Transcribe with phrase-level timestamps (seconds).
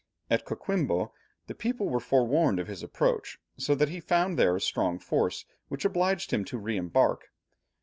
[0.31, 1.13] At Coquimbo,
[1.45, 5.45] the people were forewarned of his approach, so that he found there a strong force,
[5.67, 7.25] which obliged him to re embark.